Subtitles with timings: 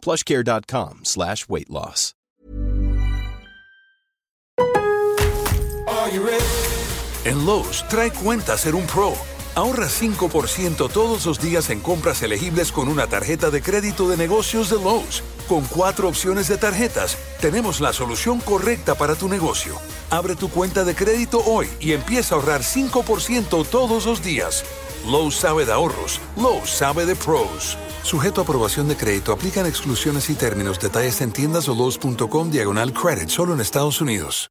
[0.00, 2.14] plushcare.com slash weight loss.
[7.24, 9.12] En Lowe's, trae cuenta ser un pro.
[9.54, 14.70] Ahorra 5% todos los días en compras elegibles con una tarjeta de crédito de negocios
[14.70, 15.22] de Lowe's.
[15.48, 19.76] Con cuatro opciones de tarjetas, tenemos la solución correcta para tu negocio.
[20.10, 24.64] Abre tu cuenta de crédito hoy y empieza a ahorrar 5% todos los días.
[25.06, 26.20] Lowe's sabe de ahorros.
[26.36, 27.76] Lowe's sabe de pros.
[28.02, 30.78] Sujeto a aprobación de crédito, aplican exclusiones y términos.
[30.78, 34.50] Detalles en tiendas o Lowe's.com diagonal credit, solo en Estados Unidos.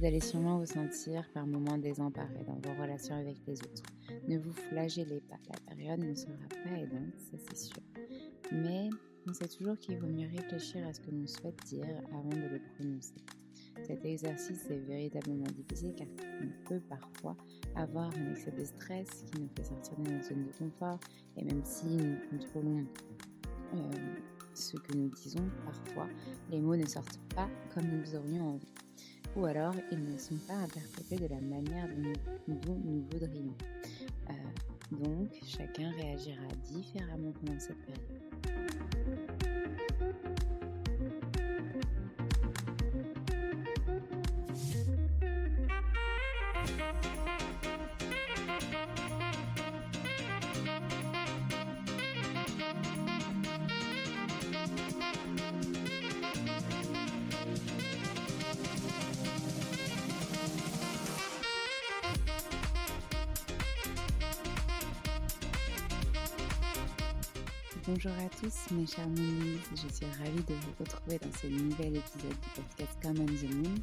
[0.00, 3.82] Vous allez sûrement vous sentir par moments désemparé dans vos relations avec les autres.
[4.28, 5.36] Ne vous flagellez pas,
[5.68, 6.32] la période ne sera
[6.64, 7.82] pas aidante, ça c'est sûr.
[8.50, 8.88] Mais
[9.28, 11.84] on sait toujours qu'il vaut mieux réfléchir à ce que l'on souhaite dire
[12.14, 13.12] avant de le prononcer.
[13.86, 16.06] Cet exercice est véritablement difficile car
[16.40, 17.36] on peut parfois
[17.76, 20.98] avoir un excès de stress qui nous fait sortir de notre zone de confort
[21.36, 22.86] et même si nous contrôlons
[23.74, 23.90] euh,
[24.54, 26.08] ce que nous disons, parfois
[26.50, 28.72] les mots ne sortent pas comme nous aurions envie
[29.36, 31.88] ou alors ils ne sont pas interprétés de la manière
[32.46, 33.54] dont, nous voudrions.
[34.28, 34.32] Euh,
[34.92, 38.20] donc chacun réagira différemment pendant cette période.
[67.86, 71.96] Bonjour à tous mes chers Moonies, je suis ravie de vous retrouver dans ce nouvel
[71.96, 73.74] épisode du podcast Come on the Moon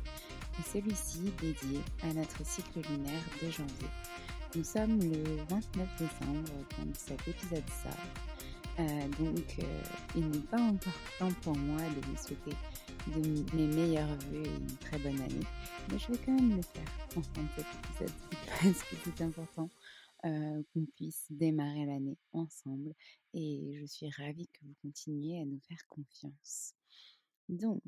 [0.60, 3.88] et celui-ci dédié à notre cycle lunaire de janvier.
[4.56, 5.64] Nous sommes le 29
[5.98, 9.82] décembre quand cet épisode sort, euh, donc euh,
[10.16, 12.56] il n'est pas encore temps pour moi de vous souhaiter
[13.08, 15.48] de mes meilleurs voeux et une très bonne année,
[15.90, 18.16] mais je vais quand même le faire en fin de cet épisode
[18.62, 19.70] parce que c'est important
[20.26, 22.94] euh, qu'on puisse démarrer l'année ensemble
[23.38, 26.74] et je suis ravie que vous continuiez à nous faire confiance.
[27.50, 27.84] Donc,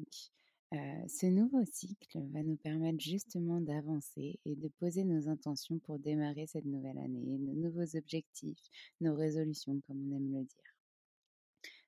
[0.74, 5.98] euh, ce nouveau cycle va nous permettre justement d'avancer et de poser nos intentions pour
[5.98, 8.62] démarrer cette nouvelle année, nos nouveaux objectifs,
[9.02, 10.76] nos résolutions, comme on aime le dire.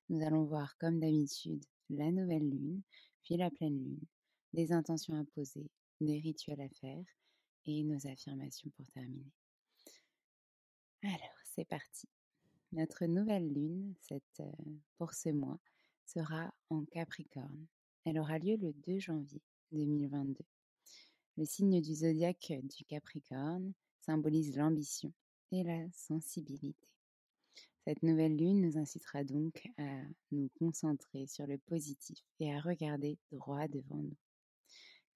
[0.08, 2.82] Nous allons voir, comme d'habitude, la nouvelle lune,
[3.22, 4.06] puis la pleine lune,
[4.52, 5.70] des intentions à poser,
[6.00, 7.04] des rituels à faire
[7.66, 9.30] et nos affirmations pour terminer.
[11.04, 12.08] Alors, c'est parti.
[12.72, 14.42] Notre nouvelle lune, cette,
[14.96, 15.60] pour ce mois,
[16.06, 17.66] sera en Capricorne.
[18.06, 19.42] Elle aura lieu le 2 janvier
[19.72, 20.42] 2022.
[21.36, 25.12] Le signe du zodiaque du Capricorne symbolise l'ambition
[25.50, 26.88] et la sensibilité.
[27.84, 33.18] Cette nouvelle lune nous incitera donc à nous concentrer sur le positif et à regarder
[33.32, 34.16] droit devant nous.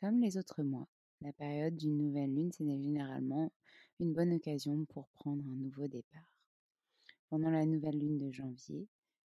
[0.02, 0.88] Comme les autres mois,
[1.22, 3.50] la période d'une nouvelle lune, c'est généralement
[3.98, 6.35] une bonne occasion pour prendre un nouveau départ.
[7.28, 8.86] Pendant la nouvelle lune de janvier,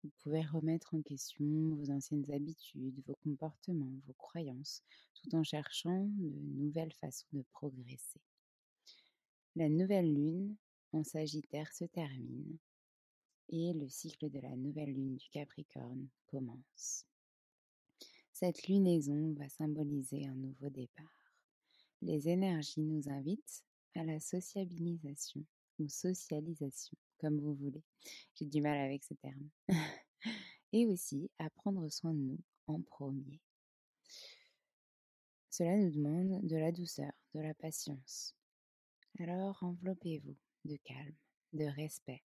[0.02, 4.82] vous pouvez remettre en question vos anciennes habitudes, vos comportements, vos croyances,
[5.14, 8.20] tout en cherchant de nouvelles façons de progresser.
[9.56, 10.56] La nouvelle lune
[10.92, 12.56] en Sagittaire se termine
[13.50, 17.06] et le cycle de la nouvelle lune du Capricorne commence.
[18.32, 21.34] Cette lunaison va symboliser un nouveau départ.
[22.00, 23.62] Les énergies nous invitent
[23.94, 25.44] à la sociabilisation
[25.78, 27.82] ou socialisation, comme vous voulez.
[28.34, 29.48] J'ai du mal avec ce terme.
[30.72, 33.40] et aussi à prendre soin de nous en premier.
[35.50, 38.34] Cela nous demande de la douceur, de la patience.
[39.18, 41.16] Alors enveloppez-vous de calme,
[41.52, 42.22] de respect.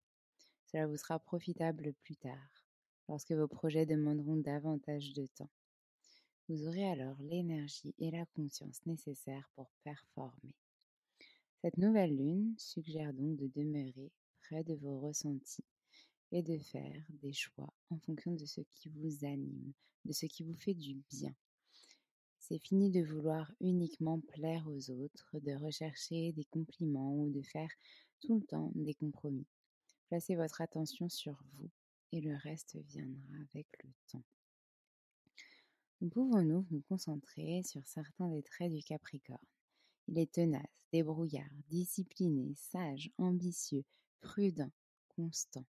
[0.68, 2.65] Cela vous sera profitable plus tard,
[3.09, 5.50] lorsque vos projets demanderont davantage de temps.
[6.47, 10.53] Vous aurez alors l'énergie et la conscience nécessaires pour performer.
[11.65, 15.65] Cette nouvelle lune suggère donc de demeurer près de vos ressentis
[16.31, 19.73] et de faire des choix en fonction de ce qui vous anime,
[20.03, 21.33] de ce qui vous fait du bien.
[22.38, 27.71] C'est fini de vouloir uniquement plaire aux autres, de rechercher des compliments ou de faire
[28.21, 29.47] tout le temps des compromis.
[30.09, 31.71] Placez votre attention sur vous
[32.11, 34.23] et le reste viendra avec le temps.
[36.00, 39.39] Nous pouvons-nous nous concentrer sur certains des traits du Capricorne?
[40.07, 43.84] Il est tenace, débrouillard, discipliné, sage, ambitieux,
[44.22, 44.72] prudent,
[45.10, 45.66] constant.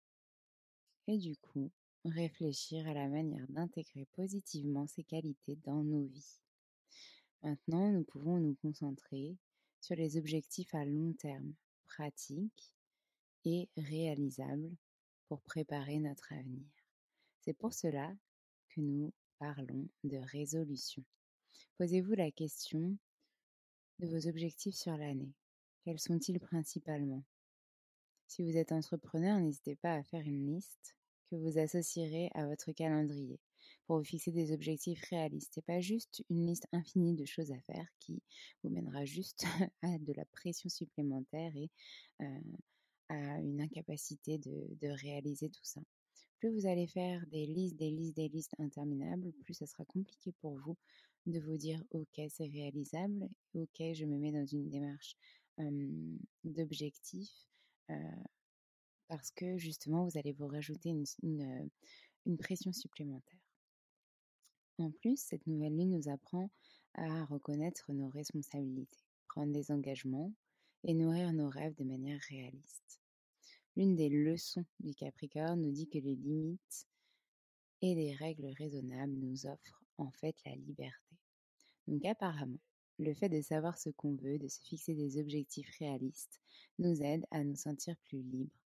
[1.06, 1.70] Et du coup,
[2.04, 6.40] réfléchir à la manière d'intégrer positivement ces qualités dans nos vies.
[7.42, 9.36] Maintenant, nous pouvons nous concentrer
[9.80, 11.54] sur les objectifs à long terme,
[11.86, 12.72] pratiques
[13.44, 14.76] et réalisables
[15.28, 16.66] pour préparer notre avenir.
[17.40, 18.12] C'est pour cela
[18.70, 21.04] que nous parlons de résolution.
[21.78, 22.96] Posez-vous la question
[23.98, 25.32] de vos objectifs sur l'année?
[25.84, 27.24] Quels sont-ils principalement?
[28.26, 30.96] Si vous êtes entrepreneur, n'hésitez pas à faire une liste
[31.30, 33.38] que vous associerez à votre calendrier
[33.86, 37.60] pour vous fixer des objectifs réalistes et pas juste une liste infinie de choses à
[37.62, 38.22] faire qui
[38.62, 39.44] vous mènera juste
[39.82, 41.70] à de la pression supplémentaire et
[43.08, 45.80] à une incapacité de réaliser tout ça
[46.38, 50.32] plus vous allez faire des listes, des listes, des listes interminables, plus ça sera compliqué
[50.40, 50.76] pour vous
[51.26, 55.16] de vous dire ok c'est réalisable, ok je me mets dans une démarche
[56.44, 57.30] d'objectif
[59.08, 61.68] parce que justement vous allez vous rajouter une,
[62.26, 63.40] une pression supplémentaire.
[64.78, 66.50] En plus, cette nouvelle lune nous apprend
[66.94, 70.32] à reconnaître nos responsabilités, prendre des engagements
[70.84, 73.00] et nourrir nos rêves de manière réaliste.
[73.76, 76.86] L'une des leçons du Capricorne nous dit que les limites
[77.82, 81.14] et les règles raisonnables nous offrent en fait la liberté.
[81.86, 82.58] Donc apparemment,
[82.98, 86.40] le fait de savoir ce qu'on veut, de se fixer des objectifs réalistes,
[86.78, 88.58] nous aide à nous sentir plus libres.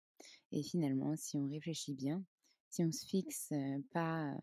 [0.51, 2.23] Et finalement, si on réfléchit bien,
[2.69, 3.51] si on ne se fixe
[3.91, 4.37] pas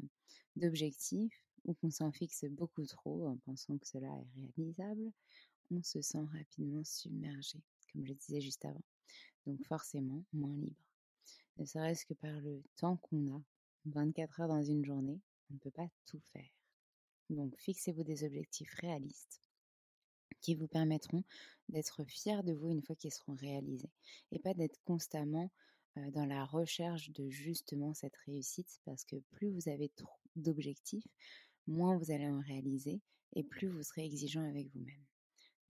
[0.57, 5.13] d'objectifs ou qu'on s'en fixe beaucoup trop en pensant que cela est réalisable,
[5.71, 8.83] on se sent rapidement submergé, comme je disais juste avant
[9.47, 10.85] donc forcément moins libre.
[11.59, 13.43] Ne serait-ce que par le temps qu'on a,
[13.87, 16.51] 24 heures dans une journée, on ne peut pas tout faire.
[17.31, 19.41] Donc fixez-vous des objectifs réalistes
[20.41, 21.25] qui vous permettront
[21.69, 23.91] d'être fiers de vous une fois qu'ils seront réalisés
[24.33, 25.51] et pas d'être constamment
[26.13, 31.07] dans la recherche de justement cette réussite parce que plus vous avez trop d'objectifs,
[31.67, 33.01] moins vous allez en réaliser
[33.35, 35.05] et plus vous serez exigeant avec vous-même.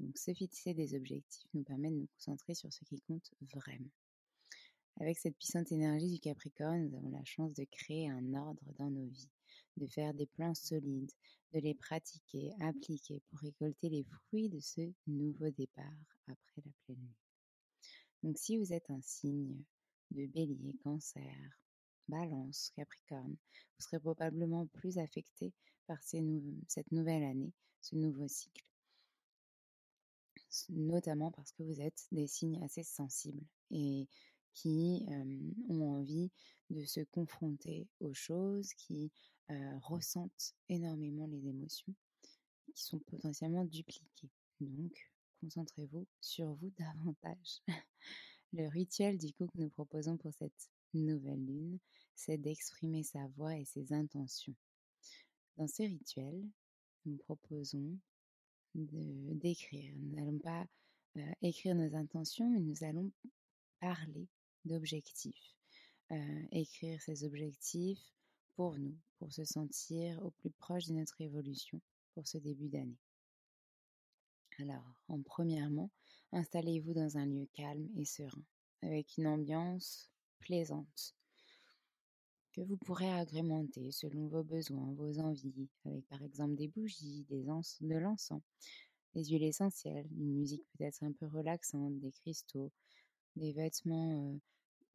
[0.01, 3.91] Donc se fixer des objectifs nous permet de nous concentrer sur ce qui compte vraiment.
[4.99, 8.91] Avec cette puissante énergie du Capricorne, nous avons la chance de créer un ordre dans
[8.91, 9.31] nos vies,
[9.77, 11.13] de faire des plans solides,
[11.53, 15.85] de les pratiquer, appliquer pour récolter les fruits de ce nouveau départ
[16.29, 17.15] après la pleine lune.
[18.23, 19.63] Donc si vous êtes un signe
[20.11, 21.61] de bélier, cancer,
[22.09, 23.37] balance, capricorne,
[23.79, 25.53] vous serez probablement plus affecté
[25.87, 28.65] par cette nouvelle année, ce nouveau cycle
[30.69, 34.09] notamment parce que vous êtes des signes assez sensibles et
[34.55, 35.05] qui
[35.69, 36.31] ont envie
[36.71, 39.13] de se confronter aux choses, qui
[39.83, 41.95] ressentent énormément les émotions,
[42.75, 44.31] qui sont potentiellement dupliquées.
[44.61, 45.11] Donc,
[45.41, 47.63] concentrez-vous sur vous davantage.
[48.53, 51.79] Le rituel du coup que nous proposons pour cette nouvelle lune,
[52.15, 54.55] c'est d'exprimer sa voix et ses intentions.
[55.57, 56.43] Dans ce rituel,
[57.05, 57.99] nous proposons
[58.77, 59.95] d'écrire.
[59.97, 60.67] Nous n'allons pas
[61.43, 63.11] écrire nos intentions, mais nous allons
[63.81, 64.29] parler
[64.65, 65.57] d'objectifs.
[66.53, 68.03] Écrire ces objectifs
[68.55, 71.81] pour nous, pour se sentir au plus proche de notre évolution
[72.15, 72.99] pour ce début d'année.
[74.59, 75.91] Alors, en premièrement,
[76.33, 78.45] installez-vous dans un lieu calme et serein,
[78.83, 81.16] avec une ambiance plaisante,
[82.57, 87.43] que vous pourrez agrémenter selon vos besoins, vos envies, avec par exemple des bougies, des
[87.43, 88.41] de l'encens,
[89.15, 92.73] des huiles essentielles, une musique peut-être un peu relaxante, des cristaux,
[93.37, 94.41] des vêtements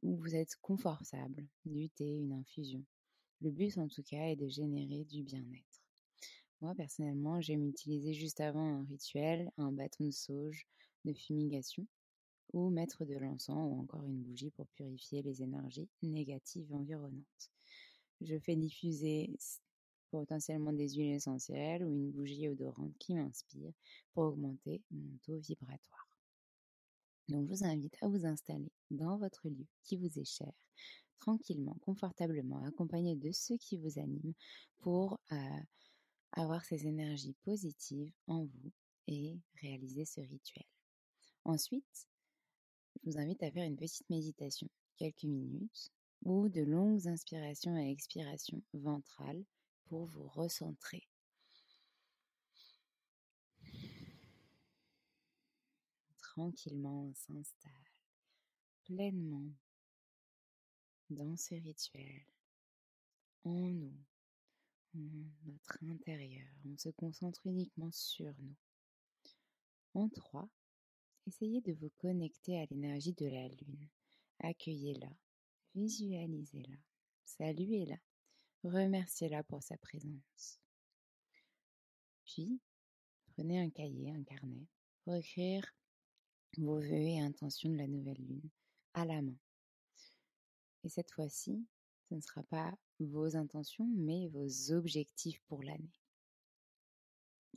[0.01, 2.83] où vous êtes confortable, du thé, une infusion.
[3.41, 5.83] Le but en tout cas est de générer du bien-être.
[6.61, 10.65] Moi personnellement, j'aime utiliser juste avant un rituel un bâton de sauge
[11.05, 11.85] de fumigation
[12.53, 17.51] ou mettre de l'encens ou encore une bougie pour purifier les énergies négatives environnantes.
[18.21, 19.33] Je fais diffuser
[20.11, 23.73] potentiellement des huiles essentielles ou une bougie odorante qui m'inspire
[24.13, 26.07] pour augmenter mon taux vibratoire.
[27.29, 30.51] Donc je vous invite à vous installer dans votre lieu qui vous est cher,
[31.19, 34.33] tranquillement, confortablement, accompagné de ceux qui vous animent
[34.79, 35.35] pour euh,
[36.33, 38.71] avoir ces énergies positives en vous
[39.07, 40.65] et réaliser ce rituel.
[41.45, 42.07] Ensuite,
[43.03, 44.67] je vous invite à faire une petite méditation,
[44.97, 45.91] quelques minutes,
[46.23, 49.43] ou de longues inspirations et expirations ventrales
[49.85, 51.07] pour vous recentrer.
[56.17, 57.71] Tranquillement, on s'installe
[58.85, 59.51] pleinement
[61.09, 62.23] dans ce rituel,
[63.43, 63.97] en nous,
[64.93, 66.47] notre intérieur.
[66.65, 68.55] On se concentre uniquement sur nous.
[69.93, 70.47] En trois,
[71.27, 73.87] Essayez de vous connecter à l'énergie de la lune.
[74.39, 75.09] Accueillez-la,
[75.75, 76.77] visualisez-la,
[77.25, 77.97] saluez-la,
[78.63, 80.59] remerciez-la pour sa présence.
[82.25, 82.59] Puis,
[83.33, 84.65] prenez un cahier, un carnet,
[85.03, 85.63] pour écrire
[86.57, 88.49] vos vœux et intentions de la nouvelle lune
[88.93, 89.37] à la main.
[90.83, 91.67] Et cette fois-ci,
[92.09, 95.93] ce ne sera pas vos intentions, mais vos objectifs pour l'année.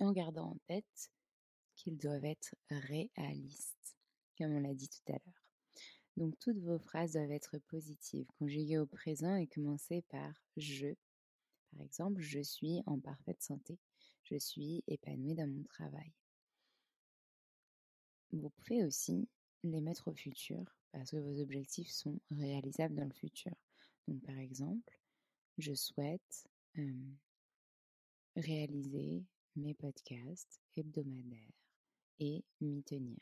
[0.01, 1.11] En gardant en tête
[1.85, 3.97] qu'ils doivent être réalistes,
[4.39, 5.51] comme on l'a dit tout à l'heure.
[6.17, 10.95] Donc toutes vos phrases doivent être positives, conjuguées au présent et commencer par je.
[11.73, 13.79] Par exemple, je suis en parfaite santé,
[14.23, 16.13] je suis épanouie dans mon travail.
[18.33, 19.29] Vous pouvez aussi
[19.63, 23.55] les mettre au futur parce que vos objectifs sont réalisables dans le futur.
[24.09, 24.99] Donc par exemple,
[25.59, 26.47] je souhaite
[28.37, 29.25] réaliser
[29.57, 31.64] mes podcasts hebdomadaires
[32.19, 33.19] et m'y tenir.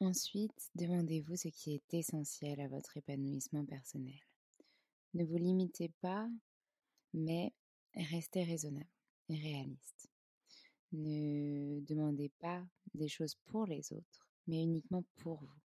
[0.00, 4.18] Ensuite, demandez-vous ce qui est essentiel à votre épanouissement personnel.
[5.12, 6.26] Ne vous limitez pas,
[7.12, 7.52] mais
[7.94, 8.88] restez raisonnable
[9.28, 10.08] et réaliste.
[10.92, 12.64] Ne demandez pas
[12.94, 15.60] des choses pour les autres, mais uniquement pour vous.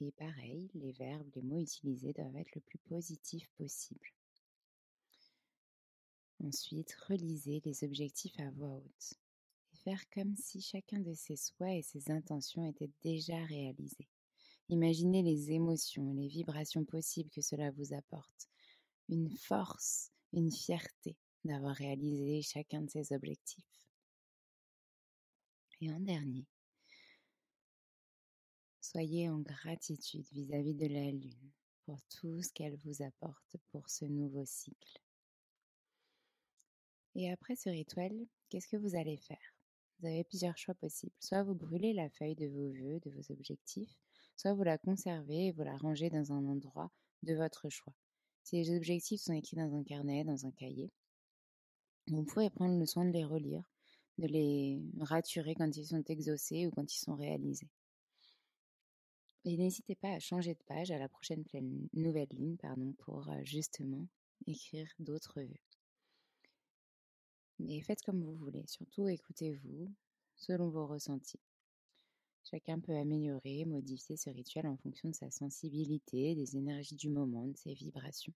[0.00, 4.15] Et pareil, les verbes, les mots utilisés doivent être le plus positifs possible.
[6.44, 9.14] Ensuite, relisez les objectifs à voix haute
[9.72, 14.08] et faire comme si chacun de ses souhaits et ses intentions étaient déjà réalisés.
[14.68, 18.48] Imaginez les émotions et les vibrations possibles que cela vous apporte,
[19.08, 23.64] une force, une fierté d'avoir réalisé chacun de ces objectifs.
[25.80, 26.46] Et en dernier,
[28.80, 31.52] soyez en gratitude vis-à-vis -vis de la Lune
[31.84, 35.05] pour tout ce qu'elle vous apporte pour ce nouveau cycle.
[37.18, 39.54] Et après ce rituel, qu'est-ce que vous allez faire?
[39.98, 41.14] Vous avez plusieurs choix possibles.
[41.18, 43.96] Soit vous brûlez la feuille de vos vœux, de vos objectifs,
[44.36, 46.92] soit vous la conservez et vous la rangez dans un endroit
[47.22, 47.94] de votre choix.
[48.42, 50.92] Si les objectifs sont écrits dans un carnet, dans un cahier,
[52.08, 53.64] vous pouvez prendre le soin de les relire,
[54.18, 57.70] de les raturer quand ils sont exaucés ou quand ils sont réalisés.
[59.46, 61.44] Et n'hésitez pas à changer de page à la prochaine
[61.94, 64.06] nouvelle ligne pardon, pour euh, justement
[64.46, 65.65] écrire d'autres vœux.
[67.58, 69.90] Mais faites comme vous voulez, surtout écoutez-vous
[70.36, 71.40] selon vos ressentis.
[72.48, 77.44] Chacun peut améliorer, modifier ce rituel en fonction de sa sensibilité, des énergies du moment,
[77.46, 78.32] de ses vibrations.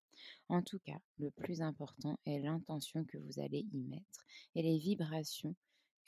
[0.49, 4.25] En tout cas, le plus important est l'intention que vous allez y mettre
[4.57, 5.55] et les vibrations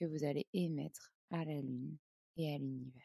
[0.00, 1.96] que vous allez émettre à la Lune
[2.36, 3.02] et à l'univers.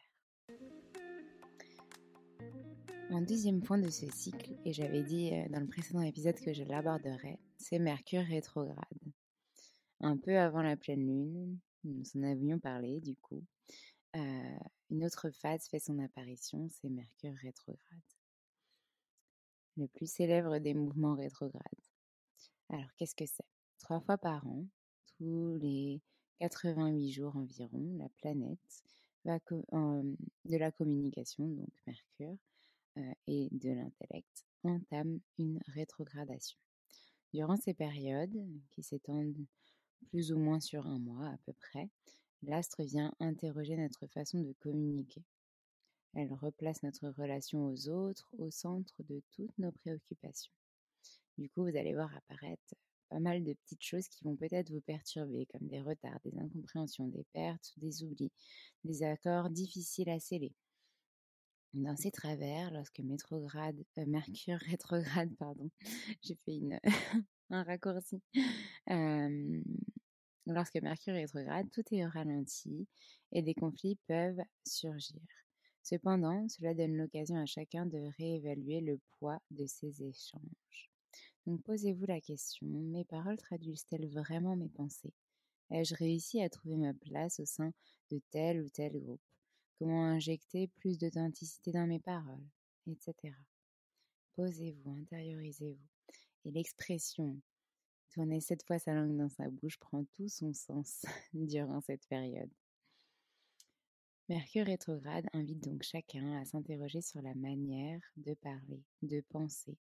[3.10, 6.52] Un deuxième point de ce cycle, et j'avais dit euh, dans le précédent épisode que
[6.52, 9.07] je l'aborderai, c'est Mercure rétrograde
[10.00, 11.58] un peu avant la pleine lune.
[11.84, 13.44] Nous en avions parlé du coup.
[14.90, 17.80] une autre phase fait son apparition, c'est Mercure rétrograde.
[19.76, 21.62] Le plus célèbre des mouvements rétrogrades.
[22.70, 23.44] Alors, qu'est-ce que c'est?
[23.78, 24.66] Trois fois par an,
[25.18, 26.00] tous les
[26.40, 28.82] 88 jours environ, la planète
[29.24, 32.36] va de la communication, donc Mercure,
[33.26, 36.58] et de l'intellect, entame une rétrogradation.
[37.32, 39.46] Durant ces périodes, qui s'étendent
[40.06, 41.88] plus ou moins sur un mois à peu près,
[42.42, 45.22] l'astre vient interroger notre façon de communiquer.
[46.14, 50.52] Elle replace notre relation aux autres au centre de toutes nos préoccupations.
[51.36, 52.74] Du coup, vous allez voir apparaître
[53.08, 57.08] pas mal de petites choses qui vont peut-être vous perturber, comme des retards, des incompréhensions,
[57.08, 58.32] des pertes, des oublis,
[58.84, 60.52] des accords difficiles à sceller.
[61.74, 65.70] Dans ces travers, lorsque métrograde, euh, Mercure rétrograde, pardon,
[66.22, 66.80] j'ai fait une,
[67.50, 68.22] un raccourci.
[70.46, 72.86] lorsque Mercure rétrograde, tout est ralenti
[73.32, 75.20] et des conflits peuvent surgir.
[75.82, 80.90] Cependant, cela donne l'occasion à chacun de réévaluer le poids de ces échanges.
[81.46, 85.14] Donc posez-vous la question, mes paroles traduisent-elles vraiment mes pensées?
[85.70, 87.72] Ai-je réussi à trouver ma place au sein
[88.10, 89.20] de tel ou tel groupe?
[89.78, 92.44] Comment injecter plus d'authenticité dans mes paroles
[92.86, 93.14] Etc.
[94.34, 95.88] Posez-vous, intériorisez-vous.
[96.44, 97.40] Et l'expression
[98.10, 102.50] tourner cette fois sa langue dans sa bouche prend tout son sens durant cette période.
[104.28, 109.78] Mercure rétrograde invite donc chacun à s'interroger sur la manière de parler, de penser,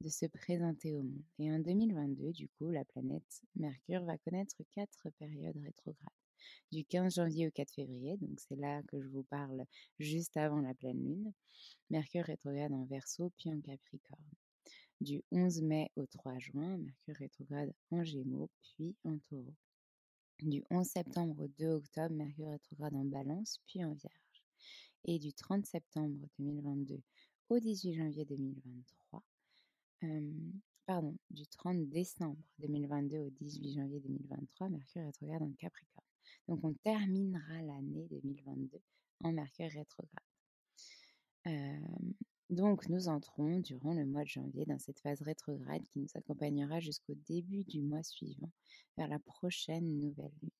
[0.00, 1.24] de se présenter au monde.
[1.38, 6.17] Et en 2022, du coup, la planète Mercure va connaître quatre périodes rétrogrades.
[6.70, 9.64] Du 15 janvier au 4 février, donc c'est là que je vous parle
[9.98, 11.32] juste avant la pleine lune.
[11.90, 14.30] Mercure rétrograde en Verseau puis en Capricorne.
[15.00, 19.54] Du 11 mai au 3 juin, Mercure rétrograde en Gémeaux puis en Taureau.
[20.40, 24.44] Du 11 septembre au 2 octobre, Mercure rétrograde en Balance puis en Vierge.
[25.04, 27.00] Et du 30 septembre 2022
[27.48, 29.22] au 18 janvier 2023,
[30.84, 36.07] pardon, du 30 décembre 2022 au 18 janvier 2023, Mercure rétrograde en Capricorne.
[36.48, 38.80] Donc on terminera l'année 2022
[39.24, 40.24] en Mercure rétrograde.
[42.50, 46.80] donc nous entrons durant le mois de janvier dans cette phase rétrograde qui nous accompagnera
[46.80, 48.50] jusqu'au début du mois suivant,
[48.96, 50.50] vers la prochaine nouvelle lune.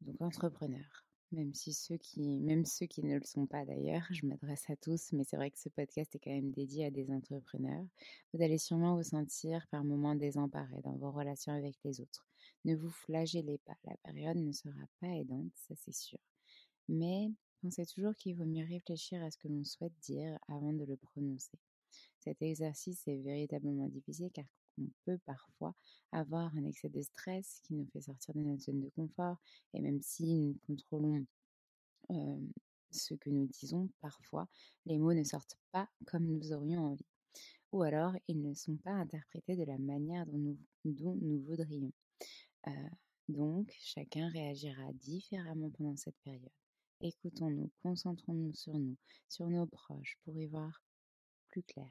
[0.00, 4.68] Donc entrepreneur, même ceux qui, même ceux qui ne le sont pas d'ailleurs, je m'adresse
[4.70, 7.84] à tous, mais c'est vrai que ce podcast est quand même dédié à des entrepreneurs.
[8.32, 12.26] Vous allez sûrement vous sentir par moments désemparés dans vos relations avec les autres.
[12.66, 16.18] Ne vous flagellez pas, la période ne sera pas aidante, ça c'est sûr.
[16.88, 17.30] Mais
[17.62, 20.96] pensez toujours qu'il vaut mieux réfléchir à ce que l'on souhaite dire avant de le
[20.96, 21.58] prononcer.
[22.18, 24.44] Cet exercice est véritablement difficile car
[24.78, 25.76] on peut parfois
[26.10, 29.36] avoir un excès de stress qui nous fait sortir de notre zone de confort.
[29.72, 31.24] Et même si nous contrôlons
[32.90, 34.48] ce que nous disons, parfois,
[34.86, 37.06] les mots ne sortent pas comme nous aurions envie.
[37.70, 41.92] Ou alors, ils ne sont pas interprétés de la manière dont nous, dont nous voudrions.
[43.28, 46.50] Donc, chacun réagira différemment pendant cette période.
[47.00, 48.96] Écoutons-nous, concentrons-nous sur nous,
[49.28, 50.82] sur nos proches, pour y voir
[51.48, 51.90] plus clair.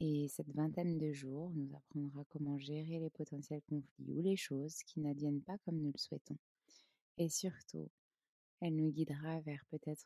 [0.00, 4.82] Et cette vingtaine de jours nous apprendra comment gérer les potentiels conflits ou les choses
[4.84, 6.38] qui n'adviennent pas comme nous le souhaitons.
[7.16, 7.88] Et surtout,
[8.60, 10.04] elle nous guidera vers peut-être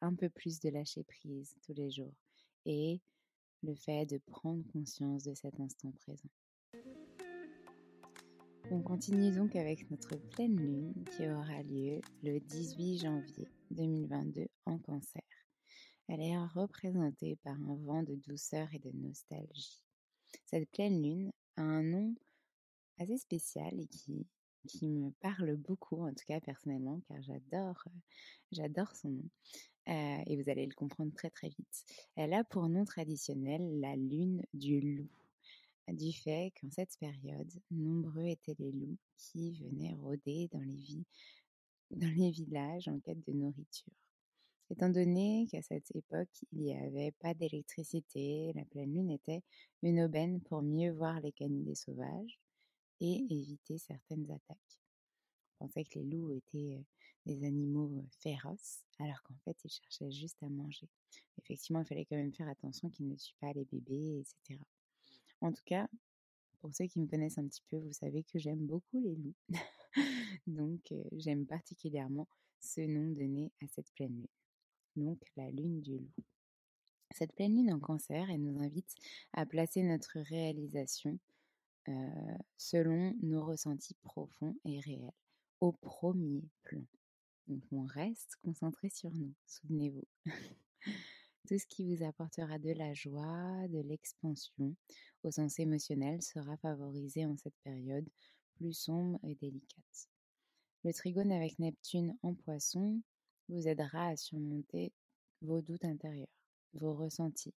[0.00, 2.14] un peu plus de lâcher prise tous les jours
[2.64, 3.00] et
[3.62, 6.28] le fait de prendre conscience de cet instant présent.
[8.72, 14.78] On continue donc avec notre pleine lune qui aura lieu le 18 janvier 2022 en
[14.78, 15.22] cancer.
[16.08, 19.80] Elle est représentée par un vent de douceur et de nostalgie.
[20.46, 22.14] Cette pleine lune a un nom
[22.98, 27.84] assez spécial et qui, me parle beaucoup, en tout cas personnellement, car j'adore,
[28.50, 29.30] j'adore son nom.
[29.88, 31.84] Euh, et vous allez le comprendre très très vite.
[32.16, 35.08] Elle a pour nom traditionnel la lune du loup,
[35.92, 40.48] du fait qu'en cette période, nombreux étaient les loups qui venaient rôder
[41.90, 43.92] dans les, villages en quête de nourriture.
[44.68, 49.42] Étant donné qu'à cette époque, il n'y avait pas d'électricité, la pleine lune était
[49.82, 52.40] une aubaine pour mieux voir les canidés sauvages
[53.00, 54.80] et éviter certaines attaques.
[55.60, 56.84] On pensait que les loups étaient
[57.26, 60.88] des animaux féroces, alors qu'en fait, ils cherchaient juste à manger.
[61.38, 64.60] Effectivement, il fallait quand même faire attention qu'ils ne tuent pas les bébés, etc.
[65.40, 65.88] En tout cas,
[66.60, 69.34] pour ceux qui me connaissent un petit peu, vous savez que j'aime beaucoup les loups.
[70.46, 72.28] Donc, j'aime particulièrement
[72.60, 74.26] ce nom donné à cette pleine lune
[74.96, 76.24] donc la lune du loup.
[77.12, 78.94] Cette pleine lune en cancer, elle nous invite
[79.32, 81.18] à placer notre réalisation
[82.56, 85.12] selon nos ressentis profonds et réels
[85.60, 86.82] au premier plan.
[87.46, 90.04] Donc on reste concentré sur nous, souvenez-vous.
[91.46, 94.74] Tout ce qui vous apportera de la joie, de l'expansion
[95.22, 98.08] au sens émotionnel sera favorisé en cette période
[98.56, 100.08] plus sombre et délicate.
[100.82, 103.00] Le trigone avec Neptune en poisson
[103.48, 104.92] vous aidera à surmonter
[105.40, 106.26] vos doutes intérieurs,
[106.72, 107.54] vos ressentis,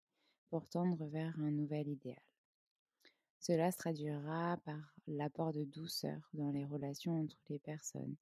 [0.52, 2.22] pour tendre vers un nouvel idéal.
[3.40, 8.18] Cela se traduira par l'apport de douceur dans les relations entre les personnes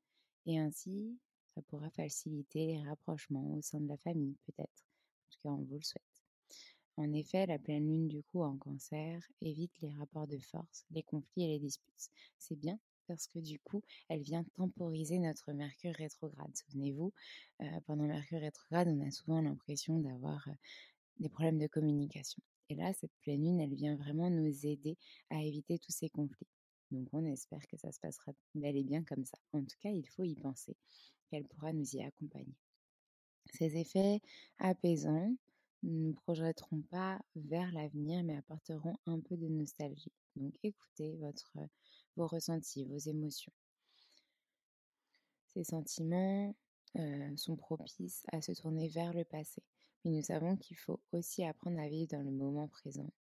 [0.46, 1.20] et ainsi
[1.56, 4.87] ça pourra faciliter les rapprochements au sein de la famille peut-être
[5.28, 6.04] en tout cas, on vous le souhaite.
[6.98, 11.04] En effet, la pleine lune du coup en cancer évite les rapports de force, les
[11.04, 12.10] conflits et les disputes.
[12.40, 16.56] C'est bien parce que du coup, elle vient temporiser notre Mercure rétrograde.
[16.56, 17.14] Souvenez-vous,
[17.62, 20.54] euh, pendant Mercure rétrograde, on a souvent l'impression d'avoir euh,
[21.20, 22.42] des problèmes de communication.
[22.70, 24.98] Et là, cette pleine lune, elle vient vraiment nous aider
[25.30, 26.48] à éviter tous ces conflits.
[26.92, 29.38] Donc on espère que ça se passera bel et bien comme ça.
[29.54, 30.76] En tout cas, il faut y penser,
[31.30, 32.56] qu'elle pourra nous y accompagner.
[33.54, 34.22] Ces effets
[34.60, 35.36] apaisants
[35.84, 40.12] ne nous projetteront pas vers l'avenir, mais apporteront un peu de nostalgie.
[40.36, 41.52] Donc écoutez votre,
[42.16, 43.54] vos ressentis, vos émotions.
[45.48, 46.56] Ces sentiments
[46.98, 49.64] euh, sont propices à se tourner vers le passé,
[50.04, 53.12] mais nous savons qu'il faut aussi apprendre à vivre dans le moment présent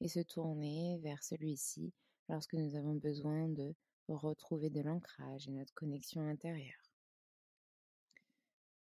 [0.00, 1.92] et se tourner vers celui-ci
[2.28, 3.74] lorsque nous avons besoin de
[4.08, 6.89] retrouver de l'ancrage et notre connexion intérieure.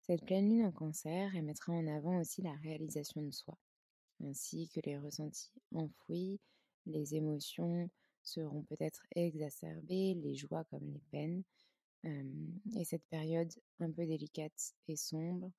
[0.07, 3.57] Cette pleine lune en cancer, elle mettra en avant aussi la réalisation de soi,
[4.23, 6.39] ainsi que les ressentis enfouis,
[6.85, 7.89] les émotions
[8.23, 11.43] seront peut-être exacerbées, les joies comme les peines.
[12.05, 15.51] et cette période un peu délicate et sombre,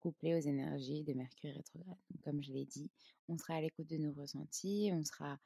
[0.00, 1.96] couplée aux énergies de Mercure rétrograde.
[2.24, 2.90] comme je l'ai dit,
[3.28, 5.38] on sera à l'écoute de nos ressentis, on sera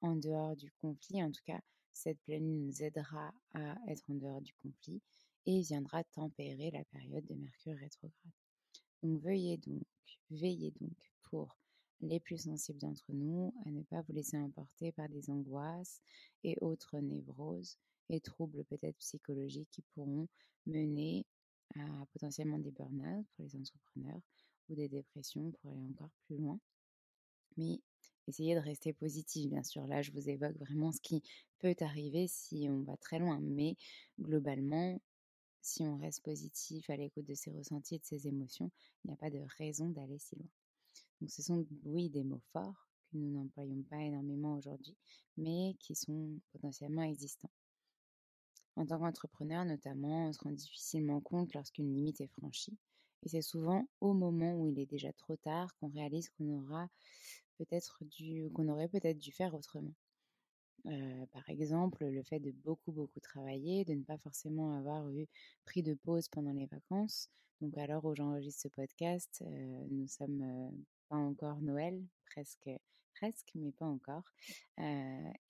[0.00, 1.22] en dehors du conflit.
[1.22, 1.60] En tout cas,
[1.92, 5.00] cette pleine lune nous aidera à être en dehors du conflit
[5.46, 8.32] et viendra tempérer la période de Mercure rétrograde.
[9.02, 9.82] Donc veuillez donc,
[10.30, 11.56] veillez donc pour
[12.00, 16.00] les plus sensibles d'entre nous à ne pas vous laisser emporter par des angoisses
[16.44, 17.76] et autres névroses
[18.10, 20.28] et troubles peut-être psychologiques qui pourront
[20.66, 21.24] mener
[21.76, 24.20] à potentiellement des burn-out pour les entrepreneurs
[24.68, 26.58] ou des dépressions pour aller encore plus loin.
[27.56, 27.80] Mais
[28.26, 29.86] essayez de rester positif, bien sûr.
[29.86, 31.22] Là, je vous évoque vraiment ce qui
[31.58, 33.40] peut arriver si on va très loin.
[33.40, 33.76] Mais
[34.20, 35.00] globalement,
[35.62, 38.70] si on reste positif à l'écoute de ses ressentis et de ses émotions,
[39.04, 40.48] il n'y a pas de raison d'aller si loin.
[41.20, 44.96] Donc ce sont, oui, des mots forts que nous n'employons pas énormément aujourd'hui,
[45.36, 47.50] mais qui sont potentiellement existants.
[48.74, 52.76] En tant qu'entrepreneur, notamment, on se rend difficilement compte lorsqu'une limite est franchie.
[53.22, 56.88] Et c'est souvent au moment où il est déjà trop tard qu'on réalise qu'on aura
[57.58, 59.94] peut-être dû, qu'on aurait peut-être dû faire autrement
[60.84, 65.26] par exemple, le fait de beaucoup, beaucoup travailler, de ne pas forcément avoir eu
[65.64, 67.28] pris de pause pendant les vacances.
[67.60, 69.44] Donc, l'heure où j'enregistre ce podcast,
[69.90, 70.72] nous sommes
[71.08, 72.70] pas encore Noël, presque,
[73.14, 74.24] presque, mais pas encore.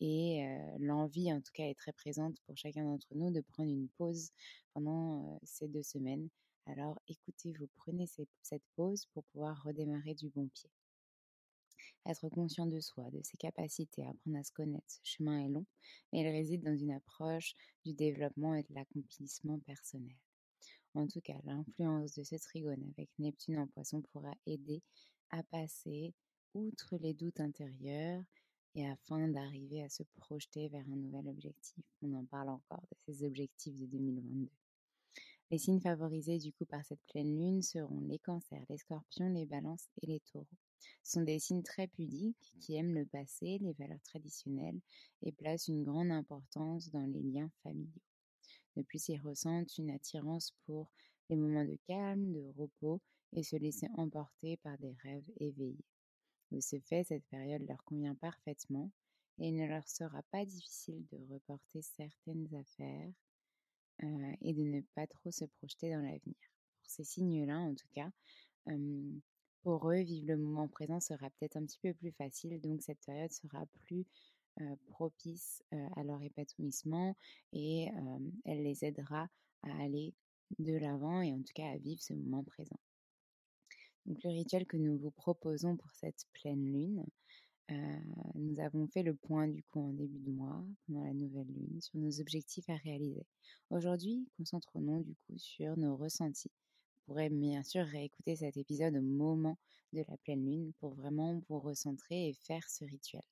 [0.00, 0.44] et
[0.78, 4.30] l'envie, en tout cas, est très présente pour chacun d'entre nous de prendre une pause
[4.74, 6.28] pendant ces deux semaines.
[6.66, 10.70] Alors, écoutez, vous prenez cette pause pour pouvoir redémarrer du bon pied.
[12.04, 14.86] Être conscient de soi, de ses capacités, apprendre à se connaître.
[14.88, 15.66] Ce chemin est long,
[16.12, 20.16] mais il réside dans une approche du développement et de l'accomplissement personnel.
[20.94, 24.82] En tout cas, l'influence de ce trigone avec Neptune en poisson pourra aider
[25.30, 26.12] à passer
[26.54, 28.22] outre les doutes intérieurs
[28.74, 31.84] et afin d'arriver à se projeter vers un nouvel objectif.
[32.02, 34.50] On en parle encore de ces objectifs de 2022.
[35.50, 39.46] Les signes favorisés du coup par cette pleine lune seront les cancers, les scorpions, les
[39.46, 40.46] balances et les taureaux.
[41.02, 44.80] Ce sont des signes très pudiques qui aiment le passé, les valeurs traditionnelles
[45.22, 48.02] et placent une grande importance dans les liens familiaux.
[48.76, 50.90] De plus, ils ressentent une attirance pour
[51.28, 53.00] les moments de calme, de repos
[53.32, 55.84] et se laisser emporter par des rêves éveillés.
[56.50, 58.90] De ce fait, cette période leur convient parfaitement
[59.38, 63.12] et il ne leur sera pas difficile de reporter certaines affaires
[64.02, 66.36] euh, et de ne pas trop se projeter dans l'avenir.
[66.82, 68.10] Pour ces signes-là, en tout cas,
[69.62, 73.01] pour eux, vivre le moment présent sera peut-être un petit peu plus facile, donc cette
[73.05, 74.05] période sera plus
[74.88, 75.62] propice
[75.96, 77.16] à leur épanouissement
[77.53, 77.88] et
[78.44, 79.29] elle les aidera
[79.62, 80.14] à aller
[80.59, 82.79] de l'avant et en tout cas à vivre ce moment présent.
[84.05, 87.07] Donc le rituel que nous vous proposons pour cette pleine lune,
[88.35, 91.81] nous avons fait le point du coup en début de mois, pendant la nouvelle lune,
[91.81, 93.25] sur nos objectifs à réaliser.
[93.70, 96.51] Aujourd'hui, concentrons-nous du coup sur nos ressentis
[97.06, 99.58] pourrez bien sûr réécouter cet épisode au moment
[99.92, 103.22] de la pleine lune pour vraiment vous recentrer et faire ce rituel.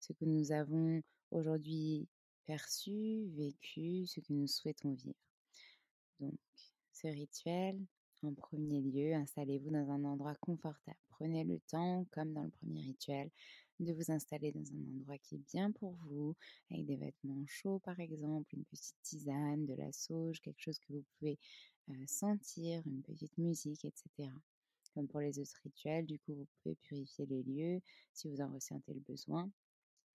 [0.00, 2.08] Ce que nous avons aujourd'hui
[2.46, 5.14] perçu, vécu, ce que nous souhaitons vivre.
[6.20, 6.38] Donc,
[6.92, 7.80] ce rituel,
[8.22, 10.98] en premier lieu, installez-vous dans un endroit confortable.
[11.10, 13.30] Prenez le temps, comme dans le premier rituel,
[13.80, 16.36] de vous installer dans un endroit qui est bien pour vous,
[16.70, 20.92] avec des vêtements chauds par exemple, une petite tisane, de la sauge, quelque chose que
[20.92, 21.38] vous pouvez
[22.06, 24.30] sentir, une petite musique, etc.
[24.94, 27.80] Comme pour les autres rituels, du coup, vous pouvez purifier les lieux
[28.12, 29.50] si vous en ressentez le besoin.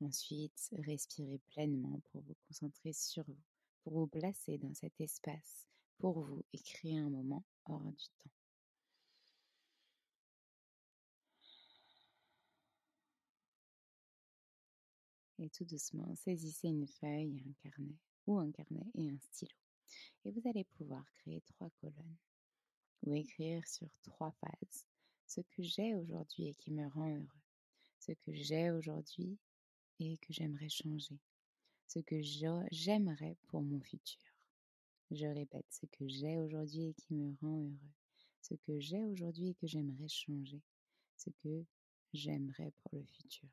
[0.02, 3.38] Ensuite, respirez pleinement pour vous concentrer sur vous,
[3.84, 8.32] pour vous placer dans cet espace pour vous et créer un moment hors du temps.
[15.40, 17.96] Et tout doucement, saisissez une feuille, un carnet
[18.28, 19.59] ou un carnet et un stylo.
[20.26, 22.18] Et vous allez pouvoir créer trois colonnes
[23.04, 24.86] ou écrire sur trois phases
[25.30, 27.42] ce que j'ai aujourd'hui et qui me rend heureux,
[28.00, 29.38] ce que j'ai aujourd'hui
[30.00, 31.20] et que j'aimerais changer,
[31.88, 32.20] ce que
[32.72, 34.20] j'aimerais pour mon futur.
[35.12, 37.94] Je répète ce que j'ai aujourd'hui et qui me rend heureux,
[38.42, 40.62] ce que j'ai aujourd'hui et que j'aimerais changer,
[41.16, 41.64] ce que
[42.14, 43.50] j'aimerais pour le futur.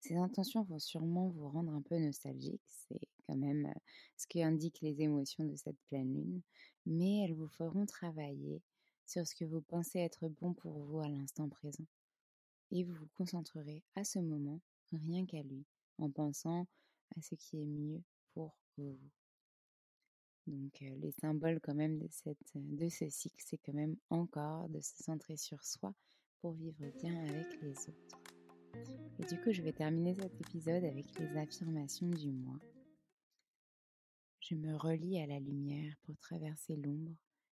[0.00, 3.72] Ces intentions vont sûrement vous rendre un peu nostalgique, c'est quand même
[4.16, 6.42] ce qui indique les émotions de cette pleine lune,
[6.86, 8.62] mais elles vous feront travailler
[9.06, 11.86] sur ce que vous pensez être bon pour vous à l'instant présent.
[12.70, 14.60] Et vous vous concentrerez à ce moment
[14.92, 15.64] rien qu'à lui,
[15.98, 16.66] en pensant
[17.16, 18.02] à ce qui est mieux
[18.34, 18.98] pour vous.
[20.46, 24.80] Donc les symboles quand même de, cette, de ce cycle, c'est quand même encore de
[24.80, 25.94] se centrer sur soi
[26.40, 28.22] pour vivre bien avec les autres.
[29.18, 32.58] Et du coup, je vais terminer cet épisode avec les affirmations du mois.
[34.50, 37.14] Je me relie à la lumière pour traverser l'ombre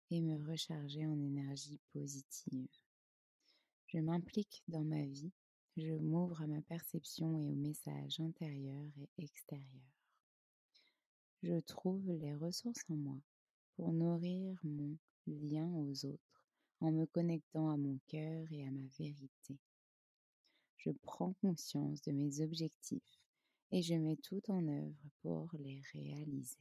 [0.09, 2.67] et me recharger en énergie positive.
[3.87, 5.31] Je m'implique dans ma vie,
[5.77, 9.95] je m'ouvre à ma perception et aux messages intérieurs et extérieurs.
[11.43, 13.21] Je trouve les ressources en moi
[13.77, 16.43] pour nourrir mon lien aux autres
[16.81, 19.57] en me connectant à mon cœur et à ma vérité.
[20.75, 23.21] Je prends conscience de mes objectifs
[23.71, 26.59] et je mets tout en œuvre pour les réaliser.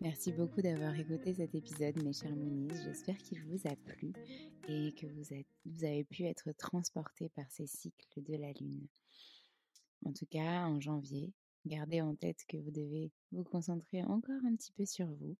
[0.00, 2.82] Merci beaucoup d'avoir écouté cet épisode, mes chers Moonies.
[2.84, 4.12] J'espère qu'il vous a plu
[4.68, 5.24] et que vous,
[5.66, 8.86] vous avez pu être transportés par ces cycles de la Lune.
[10.04, 11.32] En tout cas, en janvier,
[11.66, 15.36] gardez en tête que vous devez vous concentrer encore un petit peu sur vous,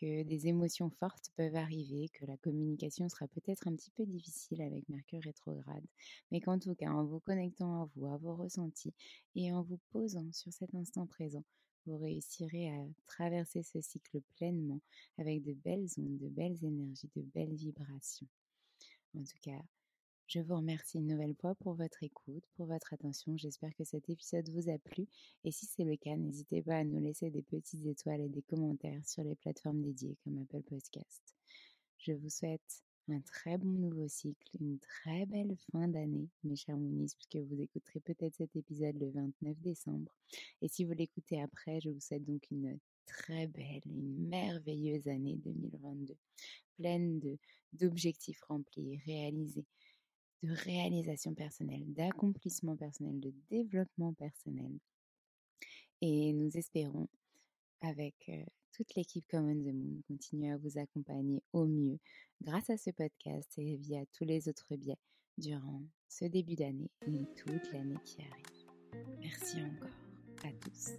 [0.00, 4.62] que des émotions fortes peuvent arriver, que la communication sera peut-être un petit peu difficile
[4.62, 5.84] avec Mercure rétrograde,
[6.30, 8.94] mais qu'en tout cas, en vous connectant à vous, à vos ressentis
[9.34, 11.44] et en vous posant sur cet instant présent,
[11.88, 14.80] vous réussirez à traverser ce cycle pleinement
[15.16, 18.28] avec de belles ondes, de belles énergies, de belles vibrations.
[19.16, 19.62] En tout cas,
[20.26, 23.38] je vous remercie une nouvelle fois pour votre écoute, pour votre attention.
[23.38, 25.06] J'espère que cet épisode vous a plu.
[25.44, 28.42] Et si c'est le cas, n'hésitez pas à nous laisser des petites étoiles et des
[28.42, 31.34] commentaires sur les plateformes dédiées comme Apple Podcast.
[31.96, 36.76] Je vous souhaite un très bon nouveau cycle, une très belle fin d'année, mes chers
[36.76, 40.12] Moonies, puisque vous écouterez peut-être cet épisode le 29 décembre.
[40.62, 45.36] Et si vous l'écoutez après, je vous souhaite donc une très belle, une merveilleuse année
[45.36, 46.14] 2022,
[46.76, 47.38] pleine de
[47.74, 49.66] d'objectifs remplis, réalisés,
[50.42, 54.72] de réalisation personnelle, d'accomplissement personnel, de développement personnel.
[56.00, 57.08] Et nous espérons,
[57.80, 58.44] avec euh,
[58.78, 61.98] toute l'équipe Common the Moon, continuer à vous accompagner au mieux
[62.40, 64.98] grâce à ce podcast et via tous les autres biais
[65.36, 69.02] durant ce début d'année et toute l'année qui arrive.
[69.20, 69.96] Merci encore
[70.44, 70.92] à tous.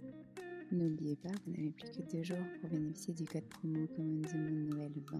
[0.70, 4.34] N'oubliez pas, vous n'avez plus que deux jours pour bénéficier du code promo Common the
[4.34, 5.18] Moon Noël 20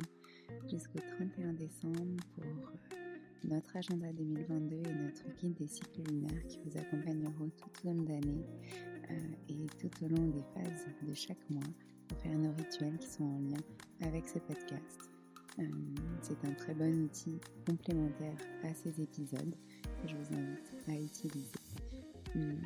[0.71, 2.97] jusqu'au 31 décembre pour euh,
[3.45, 8.03] notre agenda 2022 et notre guide des cycles lunaires qui vous accompagneront tout au long
[8.03, 8.45] d'année
[9.11, 9.19] euh,
[9.49, 11.65] et tout au long des phases de chaque mois
[12.17, 13.61] faire nos rituels qui sont en lien
[14.03, 15.11] avec ce podcast.
[15.59, 15.65] Euh,
[16.23, 19.55] c'est un très bon outil complémentaire à ces épisodes
[20.03, 21.51] que je vous invite à utiliser.
[22.35, 22.61] Hum,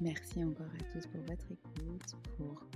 [0.00, 2.66] merci encore à tous pour votre écoute, pour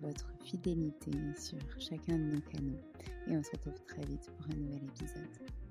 [0.00, 2.80] votre fidélité sur chacun de nos canaux
[3.28, 5.65] et on se retrouve très vite pour un nouvel épisode.